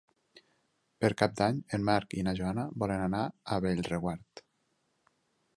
Per 1.03 1.11
Cap 1.21 1.35
d'Any 1.41 1.59
en 1.77 1.85
Marc 1.91 2.17
i 2.21 2.25
na 2.29 2.35
Joana 2.41 2.65
volen 2.85 3.05
anar 3.11 3.23
a 3.57 3.61
Bellreguard. 3.67 4.47